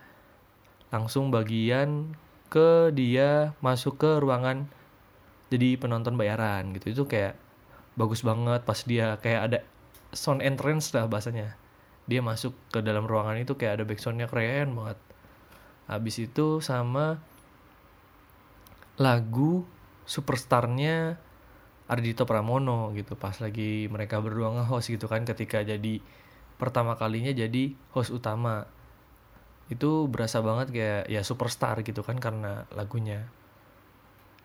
langsung 0.94 1.36
bagian 1.36 2.16
ke 2.48 2.92
dia 2.96 3.56
masuk 3.64 4.00
ke 4.00 4.12
ruangan 4.24 4.72
jadi 5.52 5.76
penonton 5.76 6.16
bayaran 6.16 6.72
gitu. 6.80 6.96
Itu 6.96 7.04
kayak 7.12 7.36
bagus 8.00 8.24
banget 8.24 8.64
pas 8.64 8.80
dia 8.88 9.20
kayak 9.20 9.42
ada 9.52 9.60
sound 10.16 10.40
entrance 10.40 10.96
lah 10.96 11.12
bahasanya. 11.12 11.60
Dia 12.08 12.24
masuk 12.24 12.56
ke 12.72 12.80
dalam 12.80 13.04
ruangan 13.04 13.36
itu 13.36 13.60
kayak 13.60 13.80
ada 13.80 13.84
backsoundnya 13.84 14.32
keren 14.32 14.80
banget 14.80 15.11
habis 15.92 16.24
itu 16.24 16.64
sama 16.64 17.20
lagu 18.96 19.68
superstarnya 20.08 21.20
Ardito 21.92 22.24
Pramono 22.24 22.96
gitu 22.96 23.20
pas 23.20 23.36
lagi 23.44 23.92
mereka 23.92 24.24
berdua 24.24 24.56
nge-host 24.56 24.96
gitu 24.96 25.12
kan 25.12 25.28
ketika 25.28 25.60
jadi 25.60 26.00
pertama 26.56 26.96
kalinya 26.96 27.36
jadi 27.36 27.76
host 27.92 28.16
utama. 28.16 28.64
Itu 29.68 30.08
berasa 30.08 30.40
banget 30.40 30.72
kayak 30.72 31.04
ya 31.12 31.22
superstar 31.28 31.84
gitu 31.84 32.00
kan 32.08 32.16
karena 32.24 32.64
lagunya. 32.72 33.28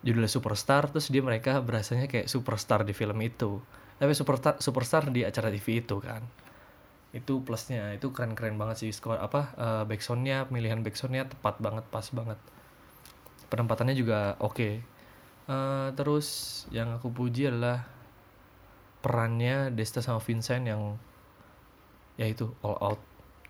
Judulnya 0.03 0.31
superstar 0.31 0.91
terus 0.91 1.07
dia 1.15 1.23
mereka 1.23 1.62
berasanya 1.62 2.11
kayak 2.11 2.26
superstar 2.26 2.83
di 2.83 2.91
film 2.91 3.23
itu. 3.23 3.62
Tapi 4.03 4.11
superstar 4.19 4.59
superstar 4.59 5.07
di 5.15 5.23
acara 5.23 5.47
TV 5.55 5.87
itu 5.87 6.03
kan 6.03 6.26
itu 7.17 7.41
plusnya. 7.41 7.97
Itu 7.97 8.13
keren 8.13 8.37
keren 8.37 8.61
banget 8.61 8.85
sih. 8.85 8.91
Skor 8.93 9.17
apa 9.17 9.57
eh, 9.57 9.83
backsoundnya 9.89 10.53
pemilihan 10.53 10.85
backsoundnya 10.85 11.27
tepat 11.33 11.57
banget 11.65 11.89
pas 11.89 12.05
banget. 12.13 12.37
Penempatannya 13.49 13.97
juga 13.97 14.37
oke. 14.45 14.69
Eh, 15.47 15.89
terus 15.97 16.27
yang 16.69 16.93
aku 17.01 17.09
puji 17.15 17.49
adalah 17.49 17.89
perannya 19.01 19.71
Desta 19.71 20.03
sama 20.03 20.19
Vincent 20.19 20.67
yang 20.69 21.01
ya 22.21 22.27
itu 22.29 22.53
all 22.61 22.77
out. 22.83 23.01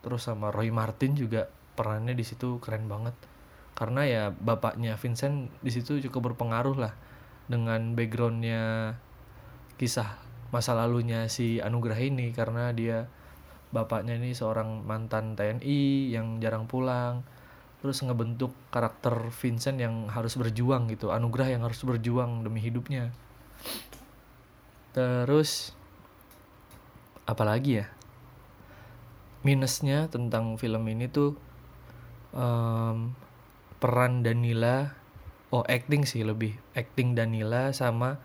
Terus 0.04 0.28
sama 0.30 0.54
Roy 0.54 0.70
Martin 0.70 1.18
juga 1.18 1.50
perannya 1.74 2.14
di 2.14 2.22
situ 2.22 2.62
keren 2.62 2.86
banget. 2.86 3.16
Karena 3.76 4.04
ya 4.06 4.22
bapaknya 4.32 4.94
Vincent 5.00 5.50
di 5.60 5.70
situ 5.74 5.98
cukup 6.08 6.32
berpengaruh 6.32 6.76
lah 6.78 6.94
dengan 7.50 7.96
backgroundnya 7.98 8.94
kisah 9.76 10.16
masa 10.54 10.72
lalunya 10.78 11.26
si 11.32 11.58
Anugrah 11.58 11.98
ini. 11.98 12.30
Karena 12.36 12.70
dia 12.76 13.08
bapaknya 13.74 14.18
ini 14.18 14.32
seorang 14.32 14.86
mantan 14.86 15.34
TNI 15.34 16.12
yang 16.14 16.38
jarang 16.38 16.70
pulang 16.70 17.26
terus 17.82 18.02
ngebentuk 18.02 18.50
karakter 18.72 19.30
Vincent 19.30 19.78
yang 19.78 20.08
harus 20.10 20.34
berjuang 20.34 20.88
gitu 20.90 21.12
Anugrah 21.12 21.46
yang 21.46 21.62
harus 21.62 21.82
berjuang 21.84 22.42
demi 22.42 22.58
hidupnya. 22.64 23.12
Terus 24.96 25.76
apalagi 27.28 27.84
ya? 27.84 27.86
Minusnya 29.46 30.10
tentang 30.10 30.58
film 30.58 30.82
ini 30.90 31.06
tuh 31.06 31.38
em, 32.34 33.14
peran 33.78 34.26
Danila 34.26 34.96
oh 35.54 35.62
acting 35.68 36.02
sih 36.08 36.26
lebih 36.26 36.58
acting 36.74 37.14
Danila 37.14 37.70
sama 37.70 38.18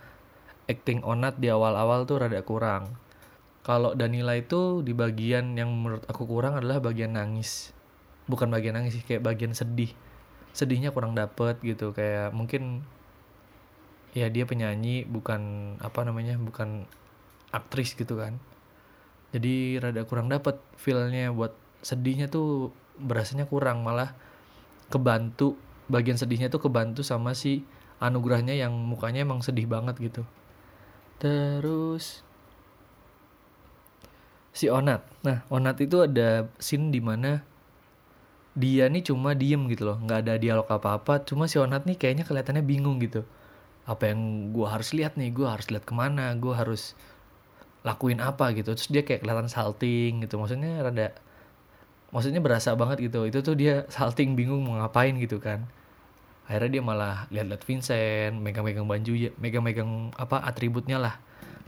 acting 0.65 1.05
Onat 1.05 1.37
di 1.37 1.53
awal-awal 1.53 2.09
tuh 2.09 2.23
rada 2.23 2.41
kurang 2.41 2.97
kalau 3.61 3.93
Danila 3.93 4.33
itu 4.33 4.81
di 4.81 4.97
bagian 4.97 5.53
yang 5.53 5.69
menurut 5.69 6.01
aku 6.09 6.25
kurang 6.25 6.57
adalah 6.57 6.81
bagian 6.81 7.13
nangis. 7.13 7.69
Bukan 8.25 8.49
bagian 8.49 8.73
nangis 8.73 8.97
sih 8.97 9.05
kayak 9.05 9.21
bagian 9.21 9.53
sedih. 9.53 9.93
Sedihnya 10.51 10.89
kurang 10.89 11.13
dapet 11.13 11.61
gitu 11.61 11.93
kayak 11.93 12.33
mungkin 12.33 12.81
ya 14.11 14.27
dia 14.27 14.43
penyanyi 14.43 15.07
bukan 15.07 15.75
apa 15.79 16.03
namanya 16.03 16.41
bukan 16.41 16.89
aktris 17.53 17.93
gitu 17.93 18.17
kan. 18.17 18.41
Jadi 19.31 19.77
rada 19.77 20.03
kurang 20.09 20.27
dapet 20.27 20.57
feelnya 20.75 21.29
buat 21.31 21.53
sedihnya 21.85 22.27
tuh 22.27 22.73
berasanya 22.97 23.45
kurang 23.45 23.85
malah 23.85 24.17
kebantu 24.91 25.55
bagian 25.87 26.19
sedihnya 26.19 26.51
tuh 26.51 26.65
kebantu 26.65 27.05
sama 27.05 27.37
si 27.37 27.63
anugerahnya 28.01 28.57
yang 28.57 28.73
mukanya 28.73 29.21
emang 29.21 29.45
sedih 29.45 29.69
banget 29.69 29.95
gitu. 30.01 30.25
Terus 31.21 32.25
si 34.61 34.69
Onat. 34.69 35.01
Nah, 35.25 35.41
Onat 35.49 35.81
itu 35.81 36.05
ada 36.05 36.45
scene 36.61 36.93
di 36.93 37.01
mana 37.01 37.41
dia 38.53 38.85
nih 38.85 39.01
cuma 39.01 39.33
diem 39.33 39.65
gitu 39.73 39.89
loh, 39.89 39.97
nggak 39.97 40.19
ada 40.27 40.33
dialog 40.37 40.67
apa-apa. 40.69 41.25
Cuma 41.25 41.49
si 41.49 41.57
Onat 41.57 41.89
nih 41.89 41.97
kayaknya 41.97 42.29
kelihatannya 42.29 42.61
bingung 42.61 43.01
gitu. 43.01 43.25
Apa 43.89 44.13
yang 44.13 44.53
gua 44.53 44.77
harus 44.77 44.93
lihat 44.93 45.17
nih? 45.17 45.33
Gua 45.33 45.57
harus 45.57 45.73
lihat 45.73 45.89
ke 45.89 45.93
mana? 45.97 46.37
Gua 46.37 46.61
harus 46.61 46.93
lakuin 47.81 48.21
apa 48.21 48.53
gitu. 48.53 48.77
Terus 48.77 48.93
dia 48.93 49.01
kayak 49.01 49.25
kelihatan 49.25 49.49
salting 49.49 50.21
gitu. 50.21 50.37
Maksudnya 50.37 50.85
rada, 50.85 51.17
maksudnya 52.13 52.43
berasa 52.43 52.77
banget 52.77 53.09
gitu. 53.09 53.25
Itu 53.25 53.41
tuh 53.41 53.57
dia 53.57 53.89
salting 53.89 54.37
bingung 54.37 54.61
mau 54.61 54.77
ngapain 54.77 55.17
gitu 55.17 55.41
kan. 55.41 55.65
Akhirnya 56.45 56.77
dia 56.77 56.83
malah 56.83 57.25
lihat-lihat 57.33 57.63
Vincent, 57.65 58.35
megang-megang 58.37 58.85
baju, 58.85 59.13
megang-megang 59.39 60.11
apa 60.19 60.43
atributnya 60.43 60.99
lah 60.99 61.15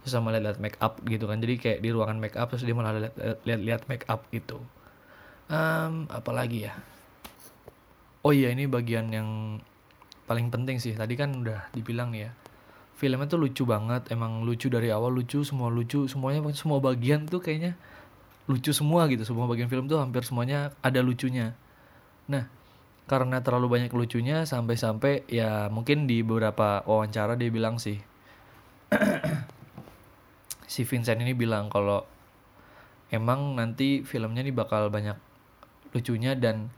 sama 0.09 0.31
lihat-lihat 0.35 0.59
make 0.59 0.77
up 0.79 0.99
gitu 1.07 1.25
kan. 1.27 1.39
Jadi 1.39 1.55
kayak 1.59 1.79
di 1.79 1.89
ruangan 1.91 2.17
make 2.19 2.35
up 2.35 2.51
terus 2.51 2.63
dia 2.63 2.75
malah 2.75 3.11
lihat-lihat 3.47 3.87
make 3.87 4.03
up 4.07 4.27
gitu. 4.31 4.59
Um, 5.51 6.07
apalagi 6.11 6.71
ya? 6.71 6.73
Oh 8.23 8.31
iya 8.31 8.51
ini 8.51 8.67
bagian 8.67 9.11
yang 9.11 9.59
paling 10.27 10.47
penting 10.47 10.79
sih. 10.79 10.95
Tadi 10.95 11.13
kan 11.19 11.43
udah 11.43 11.71
dibilang 11.75 12.11
nih 12.15 12.27
ya 12.27 12.31
filmnya 12.93 13.27
tuh 13.27 13.41
lucu 13.41 13.67
banget. 13.67 14.07
Emang 14.15 14.47
lucu 14.47 14.71
dari 14.71 14.87
awal 14.87 15.11
lucu 15.11 15.43
semua 15.43 15.67
lucu. 15.67 16.07
Semuanya 16.07 16.39
semua 16.55 16.79
bagian 16.79 17.27
tuh 17.27 17.43
kayaknya 17.43 17.75
lucu 18.47 18.71
semua 18.71 19.11
gitu. 19.11 19.27
Semua 19.27 19.49
bagian 19.51 19.67
film 19.67 19.91
tuh 19.91 19.99
hampir 19.99 20.23
semuanya 20.23 20.71
ada 20.79 21.03
lucunya. 21.03 21.51
Nah 22.31 22.47
karena 23.03 23.43
terlalu 23.43 23.67
banyak 23.79 23.91
lucunya 23.91 24.47
sampai-sampai 24.47 25.27
ya 25.27 25.67
mungkin 25.67 26.07
di 26.07 26.23
beberapa 26.23 26.87
wawancara 26.87 27.35
dia 27.35 27.51
bilang 27.51 27.75
sih 27.75 27.99
si 30.73 30.89
Vincent 30.89 31.21
ini 31.21 31.37
bilang 31.37 31.69
kalau 31.69 32.01
emang 33.13 33.53
nanti 33.53 34.01
filmnya 34.01 34.41
nih 34.41 34.57
bakal 34.57 34.89
banyak 34.89 35.13
lucunya 35.93 36.33
dan 36.33 36.73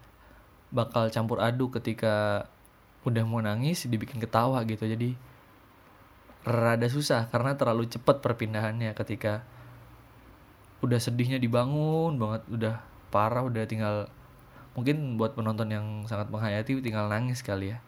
bakal 0.76 1.08
campur 1.08 1.40
aduk 1.40 1.80
ketika 1.80 2.44
udah 3.08 3.24
mau 3.24 3.40
nangis 3.40 3.88
dibikin 3.88 4.20
ketawa 4.20 4.60
gitu. 4.68 4.84
Jadi 4.84 5.16
rada 6.44 6.92
susah 6.92 7.32
karena 7.32 7.56
terlalu 7.56 7.88
cepat 7.88 8.20
perpindahannya 8.20 8.92
ketika 8.92 9.48
udah 10.84 11.00
sedihnya 11.00 11.40
dibangun 11.40 12.20
banget 12.20 12.44
udah 12.52 12.76
parah 13.16 13.48
udah 13.48 13.64
tinggal 13.64 14.12
mungkin 14.76 15.16
buat 15.16 15.40
penonton 15.40 15.72
yang 15.72 15.86
sangat 16.04 16.28
menghayati 16.28 16.84
tinggal 16.84 17.08
nangis 17.08 17.40
kali 17.40 17.72
ya. 17.72 17.80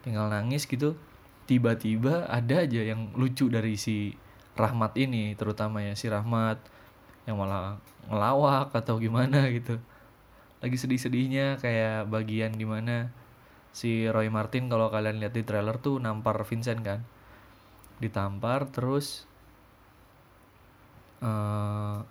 Tinggal 0.00 0.32
nangis 0.32 0.64
gitu 0.64 0.96
tiba-tiba 1.44 2.24
ada 2.32 2.64
aja 2.64 2.80
yang 2.80 3.12
lucu 3.12 3.52
dari 3.52 3.76
si 3.76 4.23
Rahmat 4.54 4.94
ini 4.94 5.34
terutama 5.34 5.82
ya 5.82 5.98
si 5.98 6.06
Rahmat 6.06 6.62
yang 7.26 7.40
malah 7.40 7.82
ngelawak 8.06 8.70
atau 8.70 9.00
gimana 9.02 9.50
gitu. 9.50 9.80
Lagi 10.62 10.76
sedih-sedihnya 10.78 11.58
kayak 11.58 12.08
bagian 12.08 12.54
di 12.54 12.64
mana 12.64 13.10
si 13.74 14.06
Roy 14.06 14.30
Martin 14.30 14.70
kalau 14.70 14.88
kalian 14.88 15.18
lihat 15.18 15.34
di 15.34 15.42
trailer 15.42 15.76
tuh 15.82 15.98
nampar 15.98 16.38
Vincent 16.46 16.80
kan. 16.86 17.02
Ditampar 17.98 18.70
terus 18.70 19.26
uh, 21.24 22.04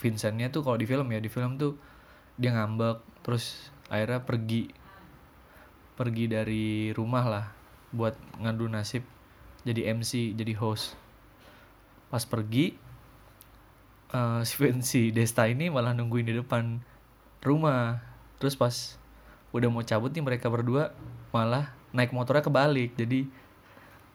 Vincentnya 0.00 0.48
tuh 0.48 0.64
kalau 0.64 0.80
di 0.80 0.88
film 0.88 1.12
ya 1.12 1.20
di 1.20 1.28
film 1.28 1.60
tuh 1.60 1.76
dia 2.40 2.56
ngambek 2.56 3.24
terus 3.26 3.68
akhirnya 3.92 4.24
pergi. 4.24 4.72
Pergi 6.00 6.24
dari 6.32 6.96
rumah 6.96 7.24
lah 7.28 7.46
buat 7.90 8.16
ngadu 8.38 8.70
nasib 8.70 9.02
jadi 9.66 9.92
MC 9.92 10.32
jadi 10.38 10.54
host 10.56 10.96
pas 12.10 12.22
pergi 12.26 12.76
uh, 14.12 14.42
si 14.82 15.14
Desta 15.14 15.46
ini 15.46 15.70
malah 15.70 15.94
nungguin 15.96 16.26
di 16.26 16.34
depan 16.36 16.82
rumah. 17.40 18.02
Terus 18.42 18.58
pas 18.58 18.98
udah 19.54 19.68
mau 19.70 19.82
cabut 19.86 20.10
nih 20.12 20.22
mereka 20.22 20.50
berdua 20.50 20.92
malah 21.30 21.72
naik 21.94 22.10
motornya 22.10 22.42
kebalik. 22.42 22.98
Jadi 22.98 23.30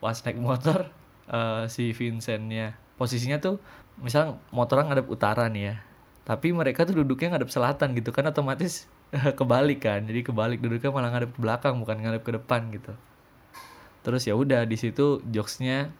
pas 0.04 0.20
naik 0.22 0.38
motor 0.38 0.92
uh, 1.32 1.66
si 1.72 1.96
Vincentnya 1.96 2.78
posisinya 2.96 3.40
tuh 3.40 3.60
misal 4.00 4.40
motornya 4.52 4.92
ngadep 4.92 5.08
utara 5.08 5.48
nih 5.52 5.64
ya 5.72 5.76
tapi 6.26 6.50
mereka 6.50 6.90
tuh 6.90 7.06
duduknya 7.06 7.38
ngadep 7.38 7.54
selatan 7.54 7.94
gitu 7.94 8.10
kan 8.10 8.26
otomatis 8.26 8.90
kebalik 9.40 9.86
kan. 9.86 10.02
Jadi 10.10 10.26
kebalik 10.26 10.58
duduknya 10.58 10.90
malah 10.90 11.14
ngadep 11.14 11.38
ke 11.38 11.40
belakang 11.40 11.78
bukan 11.78 12.02
ngadep 12.02 12.26
ke 12.26 12.32
depan 12.34 12.74
gitu. 12.74 12.98
Terus 14.02 14.26
ya 14.26 14.34
udah 14.34 14.66
di 14.66 14.74
situ 14.74 15.22
jokesnya 15.30 15.94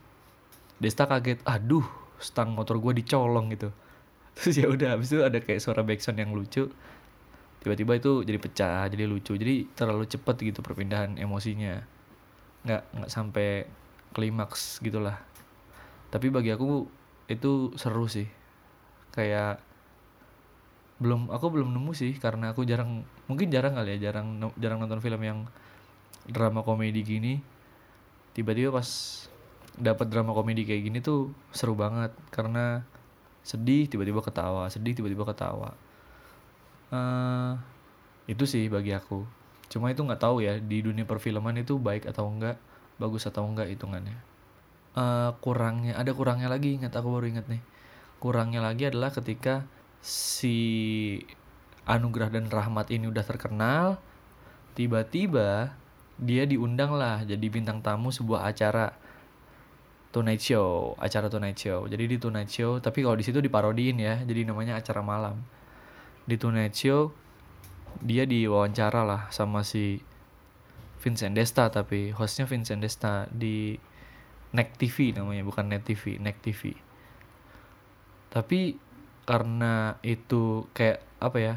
Desta 0.80 1.08
kaget 1.08 1.40
aduh 1.48 1.86
stang 2.20 2.56
motor 2.56 2.80
gue 2.80 3.00
dicolong 3.04 3.52
gitu. 3.56 3.72
Terus 4.36 4.56
ya 4.60 4.68
udah 4.68 5.00
habis 5.00 5.16
itu 5.16 5.24
ada 5.24 5.40
kayak 5.40 5.64
suara 5.64 5.82
backsound 5.82 6.20
yang 6.20 6.36
lucu. 6.36 6.68
Tiba-tiba 7.64 7.98
itu 7.98 8.22
jadi 8.22 8.38
pecah 8.38 8.86
jadi 8.92 9.10
lucu 9.10 9.34
jadi 9.40 9.66
terlalu 9.74 10.06
cepet 10.06 10.36
gitu 10.54 10.60
perpindahan 10.60 11.16
emosinya. 11.16 11.82
Nggak 12.68 12.82
nggak 12.92 13.12
sampai 13.12 13.66
klimaks 14.12 14.84
gitulah. 14.84 15.18
Tapi 16.12 16.28
bagi 16.30 16.52
aku 16.52 16.86
itu 17.32 17.72
seru 17.80 18.06
sih. 18.12 18.28
Kayak 19.16 19.64
belum 20.96 21.28
aku 21.32 21.52
belum 21.52 21.76
nemu 21.76 21.92
sih 21.92 22.16
karena 22.16 22.56
aku 22.56 22.64
jarang 22.64 23.04
mungkin 23.28 23.52
jarang 23.52 23.76
kali 23.76 24.00
ya 24.00 24.12
jarang 24.12 24.40
jarang 24.56 24.80
nonton 24.80 25.04
film 25.04 25.20
yang 25.24 25.40
drama 26.28 26.62
komedi 26.62 27.02
gini. 27.04 27.40
Tiba-tiba 28.36 28.76
pas 28.76 28.88
dapat 29.76 30.08
drama 30.08 30.32
komedi 30.32 30.64
kayak 30.64 30.82
gini 30.88 31.00
tuh 31.04 31.32
seru 31.52 31.76
banget. 31.78 32.12
Karena 32.32 32.84
sedih 33.46 33.88
tiba-tiba 33.88 34.24
ketawa. 34.24 34.68
Sedih 34.72 34.96
tiba-tiba 34.96 35.24
ketawa. 35.28 35.76
Uh, 36.90 37.60
itu 38.26 38.44
sih 38.50 38.68
bagi 38.68 38.96
aku. 38.96 39.26
Cuma 39.70 39.90
itu 39.90 40.02
nggak 40.02 40.22
tahu 40.22 40.46
ya 40.46 40.58
di 40.62 40.82
dunia 40.82 41.06
perfilman 41.06 41.58
itu 41.62 41.78
baik 41.82 42.10
atau 42.10 42.30
enggak 42.30 42.58
bagus 42.98 43.28
atau 43.28 43.46
enggak 43.46 43.70
hitungannya. 43.70 44.18
Uh, 44.96 45.36
kurangnya 45.44 46.00
ada 46.00 46.16
kurangnya 46.16 46.48
lagi 46.48 46.80
ingat 46.80 46.96
aku 46.96 47.12
baru 47.12 47.28
ingat 47.28 47.46
nih. 47.52 47.62
Kurangnya 48.22 48.64
lagi 48.64 48.88
adalah 48.88 49.12
ketika 49.12 49.68
si 50.06 50.58
Anugerah 51.86 52.30
dan 52.34 52.50
Rahmat 52.50 52.90
ini 52.90 53.10
udah 53.10 53.26
terkenal 53.26 54.02
tiba-tiba 54.74 55.74
dia 56.18 56.44
diundang 56.46 56.94
lah 56.94 57.22
jadi 57.26 57.46
bintang 57.50 57.82
tamu 57.82 58.14
sebuah 58.14 58.50
acara 58.50 58.94
Tonight 60.16 60.40
Show, 60.40 60.96
acara 60.96 61.28
Tonight 61.28 61.60
Show. 61.60 61.92
Jadi 61.92 62.08
di 62.08 62.16
Tonight 62.16 62.48
Show, 62.48 62.80
tapi 62.80 63.04
kalau 63.04 63.20
di 63.20 63.28
situ 63.28 63.44
diparodiin 63.44 64.00
ya, 64.00 64.24
jadi 64.24 64.48
namanya 64.48 64.80
acara 64.80 65.04
malam. 65.04 65.44
Di 66.24 66.40
Tonight 66.40 66.72
Show 66.72 67.12
dia 68.00 68.24
diwawancara 68.24 69.04
lah 69.04 69.28
sama 69.36 69.68
si 69.68 70.00
Vincent 71.04 71.36
Desta 71.36 71.68
tapi 71.68 72.16
hostnya 72.16 72.48
Vincent 72.48 72.80
Desta 72.80 73.28
di 73.28 73.76
Nek 74.56 74.80
TV 74.80 75.12
namanya 75.12 75.44
bukan 75.44 75.68
Net 75.68 75.84
TV, 75.84 76.16
Nek 76.16 76.40
TV. 76.40 76.72
Tapi 78.32 78.80
karena 79.28 80.00
itu 80.00 80.64
kayak 80.72 81.04
apa 81.20 81.40
ya? 81.44 81.56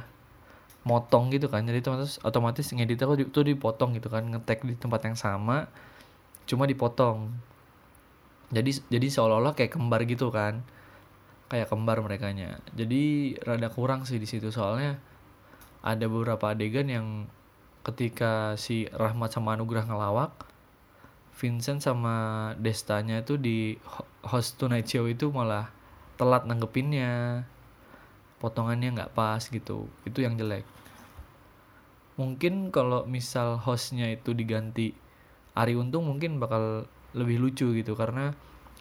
motong 0.89 1.29
gitu 1.29 1.53
kan 1.53 1.69
jadi 1.69 1.85
otomatis 1.85 2.17
otomatis 2.25 2.73
ngedit 2.73 3.05
aku 3.05 3.21
itu 3.21 3.41
dipotong 3.45 3.93
gitu 4.01 4.09
kan 4.09 4.25
ngetek 4.25 4.65
di 4.65 4.73
tempat 4.73 5.05
yang 5.05 5.21
sama 5.21 5.69
cuma 6.49 6.65
dipotong 6.65 7.29
jadi 8.49 8.71
jadi 8.89 9.07
seolah-olah 9.13 9.55
kayak 9.57 9.77
kembar 9.77 10.05
gitu 10.09 10.33
kan. 10.33 10.65
Kayak 11.49 11.73
kembar 11.73 12.05
mereka 12.05 12.29
nya 12.29 12.61
jadi 12.77 13.33
rada 13.41 13.73
kurang 13.73 14.05
sih 14.05 14.21
di 14.21 14.29
situ. 14.29 14.53
Soalnya 14.53 15.01
ada 15.81 16.05
beberapa 16.09 16.53
adegan 16.53 16.89
yang 16.93 17.07
ketika 17.87 18.53
si 18.61 18.85
Rahmat 18.93 19.33
sama 19.33 19.57
Anugrah 19.57 19.89
ngelawak 19.89 20.49
Vincent 21.39 21.79
sama 21.79 22.51
Destanya 22.59 23.23
itu 23.23 23.39
di 23.39 23.79
host 24.27 24.59
Tonight 24.59 24.91
Show 24.91 25.07
itu 25.07 25.31
malah 25.31 25.71
telat 26.19 26.43
nanggepinnya. 26.51 27.47
Potongannya 28.43 28.99
nggak 28.99 29.15
pas 29.15 29.39
gitu. 29.47 29.87
Itu 30.03 30.19
yang 30.19 30.35
jelek. 30.35 30.67
Mungkin 32.19 32.75
kalau 32.75 33.07
misal 33.07 33.55
hostnya 33.63 34.11
itu 34.11 34.35
diganti 34.35 34.91
Ari 35.55 35.79
Untung 35.79 36.11
mungkin 36.11 36.43
bakal 36.43 36.91
lebih 37.17 37.41
lucu 37.41 37.73
gitu. 37.77 37.93
Karena 37.95 38.33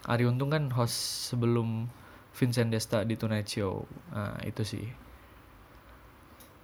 Ari 0.08 0.28
Untung 0.28 0.52
kan 0.52 0.72
host 0.72 1.30
sebelum 1.32 1.88
Vincent 2.34 2.72
Desta 2.72 3.04
di 3.04 3.16
Tonight 3.20 3.48
Show. 3.48 3.84
Nah 4.14 4.40
itu 4.44 4.64
sih. 4.64 4.86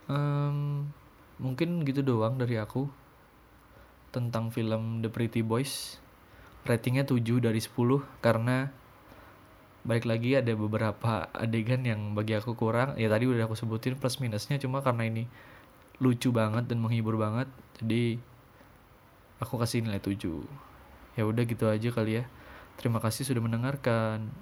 Um, 0.07 0.89
mungkin 1.39 1.87
gitu 1.87 2.03
doang 2.03 2.35
dari 2.35 2.59
aku 2.59 2.87
tentang 4.13 4.51
film 4.51 5.03
The 5.03 5.09
Pretty 5.09 5.41
Boys. 5.41 5.99
Ratingnya 6.63 7.03
7 7.03 7.43
dari 7.43 7.59
10 7.59 7.75
karena 8.23 8.71
balik 9.83 10.07
lagi 10.07 10.39
ada 10.39 10.55
beberapa 10.55 11.27
adegan 11.35 11.83
yang 11.83 12.15
bagi 12.15 12.39
aku 12.39 12.55
kurang. 12.55 12.95
Ya 12.95 13.11
tadi 13.11 13.27
udah 13.27 13.43
aku 13.43 13.59
sebutin 13.59 13.99
plus 13.99 14.23
minusnya 14.23 14.55
cuma 14.63 14.79
karena 14.79 15.03
ini 15.03 15.27
lucu 16.01 16.33
banget 16.33 16.65
dan 16.65 16.81
menghibur 16.81 17.19
banget 17.19 17.45
jadi 17.77 18.17
aku 19.37 19.61
kasih 19.61 19.85
nilai 19.85 20.01
7 20.01 20.72
ya 21.13 21.23
udah 21.25 21.43
gitu 21.45 21.69
aja 21.69 21.89
kali 21.93 22.21
ya. 22.21 22.23
Terima 22.77 22.97
kasih 22.97 23.27
sudah 23.27 23.41
mendengarkan 23.43 24.33